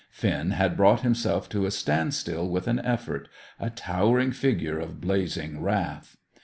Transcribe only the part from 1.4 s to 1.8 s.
to a